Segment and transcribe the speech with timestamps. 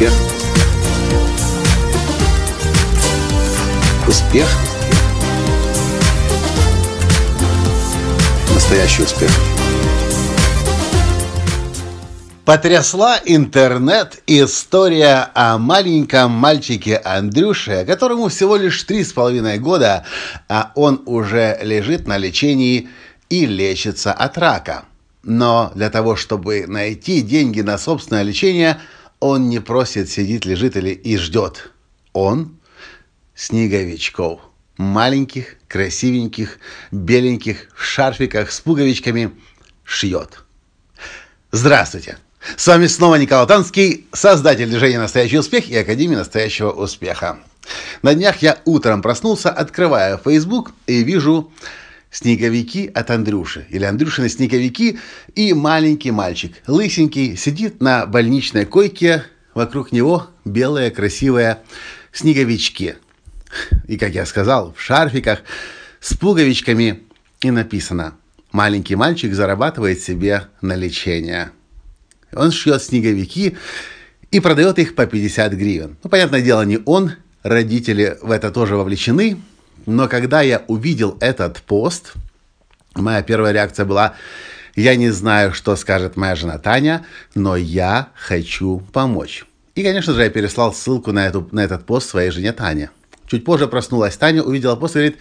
[0.00, 0.12] Успех.
[4.08, 4.48] Успех.
[8.54, 9.30] Настоящий успех.
[12.46, 20.06] Потрясла интернет история о маленьком мальчике Андрюше, которому всего лишь три с половиной года,
[20.48, 22.88] а он уже лежит на лечении
[23.28, 24.84] и лечится от рака.
[25.22, 28.80] Но для того, чтобы найти деньги на собственное лечение,
[29.20, 31.70] он не просит, сидит, лежит или и ждет.
[32.12, 32.58] Он
[33.34, 34.40] снеговичков.
[34.78, 36.58] Маленьких, красивеньких,
[36.90, 39.30] беленьких, в шарфиках с пуговичками
[39.84, 40.42] шьет.
[41.52, 42.18] Здравствуйте!
[42.56, 47.40] С вами снова Николай Танский, создатель движения «Настоящий успех» и Академии «Настоящего успеха».
[48.00, 51.52] На днях я утром проснулся, открывая Facebook и вижу
[52.10, 53.66] снеговики от Андрюши.
[53.70, 54.98] Или Андрюшины снеговики
[55.34, 61.58] и маленький мальчик, лысенький, сидит на больничной койке, вокруг него белые красивые
[62.12, 62.96] снеговички.
[63.86, 65.40] И, как я сказал, в шарфиках
[66.00, 67.02] с пуговичками
[67.40, 68.14] и написано
[68.52, 71.50] «Маленький мальчик зарабатывает себе на лечение».
[72.32, 73.56] Он шьет снеговики
[74.30, 75.96] и продает их по 50 гривен.
[76.02, 79.40] Ну, понятное дело, не он, родители в это тоже вовлечены,
[79.86, 82.14] но когда я увидел этот пост,
[82.94, 84.14] моя первая реакция была,
[84.76, 89.44] я не знаю, что скажет моя жена Таня, но я хочу помочь.
[89.74, 92.90] И, конечно же, я переслал ссылку на, эту, на этот пост своей жене Тане.
[93.26, 95.18] Чуть позже проснулась Таня, увидела пост и говорит,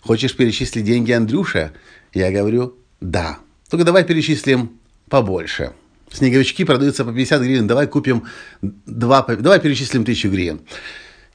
[0.00, 1.72] хочешь перечислить деньги Андрюше?
[2.12, 3.38] Я говорю, да.
[3.70, 5.72] Только давай перечислим побольше.
[6.10, 8.24] Снеговички продаются по 50 гривен, давай купим
[8.60, 10.60] два, давай перечислим 1000 гривен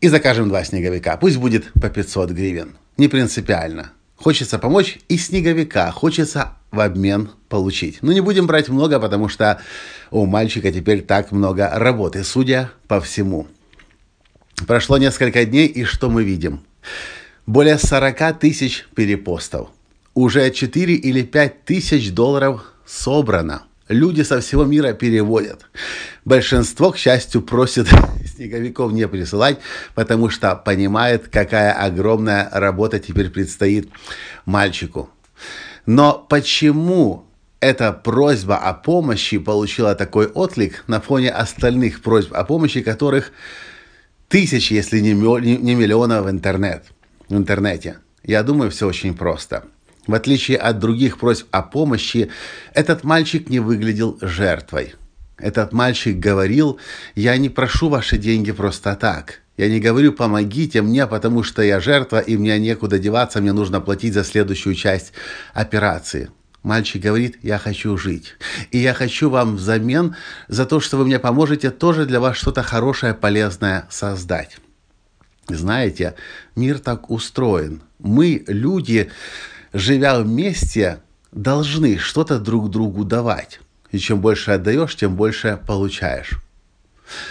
[0.00, 1.16] и закажем два снеговика.
[1.16, 2.76] Пусть будет по 500 гривен.
[2.96, 3.92] Не принципиально.
[4.16, 7.98] Хочется помочь и снеговика, хочется в обмен получить.
[8.02, 9.60] Но не будем брать много, потому что
[10.10, 13.46] у мальчика теперь так много работы, судя по всему.
[14.66, 16.60] Прошло несколько дней, и что мы видим?
[17.46, 19.70] Более 40 тысяч перепостов.
[20.12, 25.66] Уже 4 или 5 тысяч долларов собрано– люди со всего мира переводят.
[26.24, 27.88] Большинство, к счастью, просит
[28.40, 29.58] снеговиков не присылать,
[29.94, 33.90] потому что понимает, какая огромная работа теперь предстоит
[34.46, 35.10] мальчику.
[35.84, 37.26] Но почему
[37.60, 43.32] эта просьба о помощи получила такой отклик на фоне остальных просьб о помощи, которых
[44.28, 46.84] тысячи, если не миллионов в, интернет,
[47.28, 47.98] в интернете?
[48.22, 49.64] Я думаю, все очень просто–
[50.06, 52.30] в отличие от других просьб о помощи,
[52.74, 54.94] этот мальчик не выглядел жертвой.
[55.40, 56.78] Этот мальчик говорил,
[57.14, 59.40] я не прошу ваши деньги просто так.
[59.56, 63.80] Я не говорю, помогите мне, потому что я жертва, и мне некуда деваться, мне нужно
[63.80, 65.12] платить за следующую часть
[65.52, 66.30] операции.
[66.62, 68.34] Мальчик говорит, я хочу жить.
[68.70, 70.14] И я хочу вам взамен
[70.48, 74.58] за то, что вы мне поможете, тоже для вас что-то хорошее, полезное создать.
[75.48, 76.14] Знаете,
[76.56, 77.82] мир так устроен.
[77.98, 79.10] Мы, люди,
[79.72, 81.00] живя вместе,
[81.32, 83.60] должны что-то друг другу давать.
[83.92, 86.40] И чем больше отдаешь, тем больше получаешь.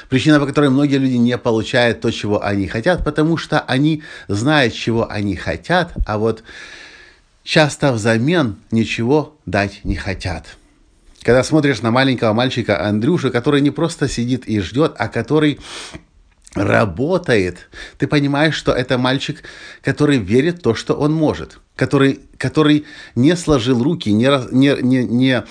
[0.09, 4.73] Причина, по которой многие люди не получают то, чего они хотят, потому что они знают,
[4.73, 6.43] чего они хотят, а вот
[7.43, 10.57] часто взамен ничего дать не хотят.
[11.21, 15.59] Когда смотришь на маленького мальчика Андрюша, который не просто сидит и ждет, а который
[16.55, 19.43] работает, ты понимаешь, что это мальчик,
[19.81, 25.03] который верит в то, что он может, который, который не сложил руки, не, не, не,
[25.05, 25.43] не,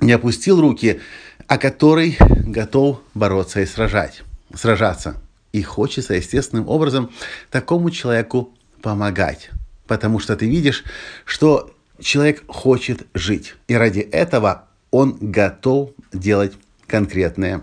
[0.00, 1.00] не опустил руки,
[1.46, 4.22] а который готов бороться и сражать,
[4.54, 5.16] сражаться.
[5.52, 7.10] И хочется естественным образом
[7.50, 8.52] такому человеку
[8.82, 9.50] помогать,
[9.86, 10.84] потому что ты видишь,
[11.24, 16.52] что человек хочет жить, и ради этого он готов делать
[16.86, 17.62] конкретные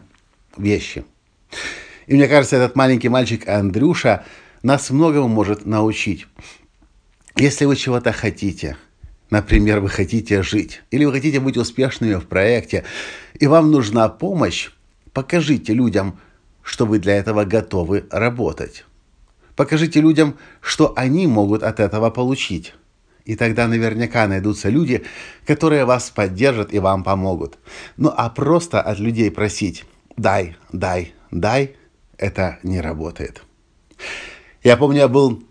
[0.58, 1.06] вещи.
[2.08, 4.26] И мне кажется, этот маленький мальчик Андрюша
[4.62, 6.28] нас многому может научить.
[7.36, 8.78] Если вы чего-то хотите,
[9.34, 12.84] например, вы хотите жить, или вы хотите быть успешными в проекте,
[13.40, 14.70] и вам нужна помощь,
[15.12, 16.20] покажите людям,
[16.62, 18.86] что вы для этого готовы работать.
[19.56, 22.76] Покажите людям, что они могут от этого получить.
[23.26, 25.04] И тогда наверняка найдутся люди,
[25.48, 27.58] которые вас поддержат и вам помогут.
[27.98, 29.86] Ну а просто от людей просить
[30.16, 31.76] «дай, дай, дай»
[32.20, 33.42] это не работает.
[34.64, 35.44] Я помню, я был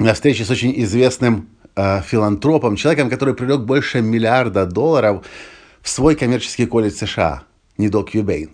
[0.00, 5.24] на встрече с очень известным филантропом, человеком, который привлек больше миллиарда долларов
[5.80, 7.44] в свой коммерческий колледж США,
[7.78, 8.50] Нидок Юбейн.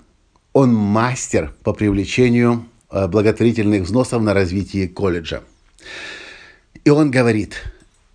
[0.53, 5.43] Он мастер по привлечению э, благотворительных взносов на развитие колледжа.
[6.85, 7.63] И он говорит,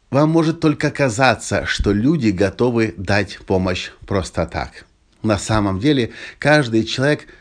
[0.09, 4.85] вам может только казаться, что люди готовы дать помощь просто так.
[5.21, 7.27] На самом деле каждый человек–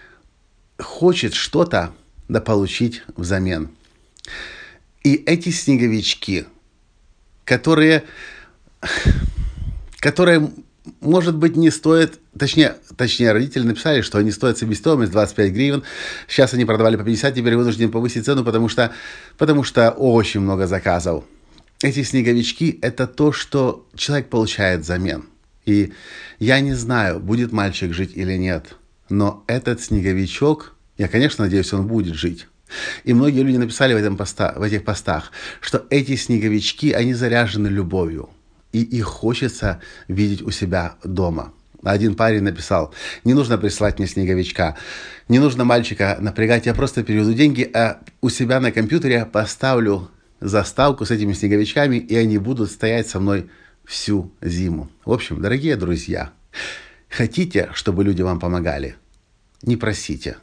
[0.83, 1.93] хочет что-то
[2.29, 2.43] да
[3.17, 3.71] взамен.
[5.05, 6.47] И эти снеговички,
[7.45, 8.05] которые,
[9.99, 10.51] которые
[11.01, 15.83] может быть, не стоят, точнее, точнее, родители написали, что они стоят себестоимость 25 гривен.
[16.29, 18.93] Сейчас они продавали по 50, теперь вынуждены повысить цену, потому что,
[19.39, 21.25] потому что очень много заказов.
[21.83, 25.25] Эти снеговички– это то, что человек получает взамен.
[25.67, 25.93] И
[26.39, 28.77] я не знаю, будет мальчик жить или нет,
[29.09, 32.47] но этот снеговичок, я, конечно, надеюсь, он будет жить.
[33.05, 37.69] И многие люди написали в, этом поста, в этих постах, что эти снеговички, они заряжены
[37.69, 38.31] любовью–
[38.73, 41.53] и их хочется видеть у себя дома.
[41.83, 44.77] Один парень написал, не нужно прислать мне снеговичка,
[45.29, 50.09] не нужно мальчика напрягать, я просто переведу деньги, а у себя на компьютере поставлю
[50.41, 53.51] заставку с этими снеговичками, и они будут стоять со мной
[53.85, 54.91] всю зиму.
[55.05, 56.31] В общем, дорогие друзья,
[57.09, 58.95] хотите, чтобы люди вам помогали?
[59.63, 60.37] Не просите,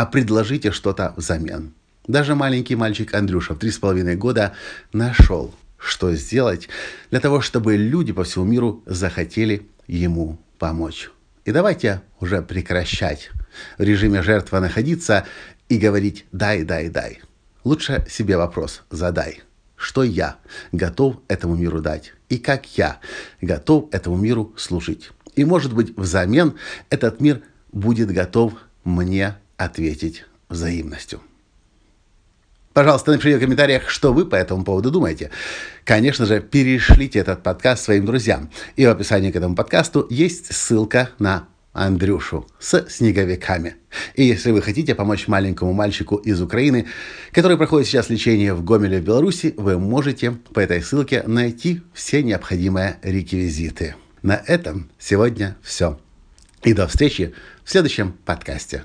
[0.00, 1.74] а предложите что-то взамен.
[2.06, 4.54] Даже маленький мальчик Андрюша в три с половиной года
[4.94, 6.70] нашел что сделать
[7.10, 11.10] для того, чтобы люди по всему миру захотели ему помочь.
[11.44, 13.30] И давайте уже прекращать
[13.76, 15.26] в режиме жертва находиться
[15.68, 17.20] и говорить «дай, дай, дай».
[17.62, 19.42] Лучше себе вопрос задай.
[19.76, 20.36] Что я
[20.72, 22.14] готов этому миру дать?
[22.30, 23.00] И как я
[23.42, 25.10] готов этому миру служить?
[25.36, 26.54] И может быть взамен
[26.88, 31.20] этот мир будет готов мне ответить взаимностью.
[32.72, 35.30] Пожалуйста, напишите в комментариях, что вы по этому поводу думаете.
[35.84, 38.50] Конечно же, перешлите этот подкаст своим друзьям.
[38.76, 43.76] И в описании к этому подкасту есть ссылка на Андрюшу с снеговиками.
[44.14, 46.86] И если вы хотите помочь маленькому мальчику из Украины,
[47.32, 52.22] который проходит сейчас лечение в Гомеле в Беларуси, вы можете по этой ссылке найти все
[52.22, 53.96] необходимые реквизиты.
[54.22, 55.98] На этом сегодня все.
[56.62, 57.34] И до встречи
[57.64, 58.84] в следующем подкасте.